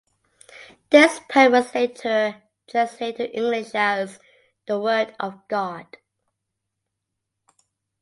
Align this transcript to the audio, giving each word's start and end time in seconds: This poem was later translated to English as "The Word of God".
This 0.89 1.19
poem 1.29 1.51
was 1.51 1.75
later 1.75 2.41
translated 2.67 3.17
to 3.31 3.37
English 3.37 3.75
as 3.75 4.17
"The 4.65 4.79
Word 4.79 5.15
of 5.19 5.47
God". 5.47 5.85